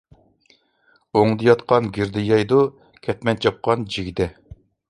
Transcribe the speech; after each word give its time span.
ئوڭدا 1.19 1.47
ياتقان 1.49 1.91
گىردە 1.97 2.25
يەيدۇ، 2.31 2.65
كەتمەن 3.09 3.45
چاپقان 3.47 3.89
جىگدە. 3.97 4.31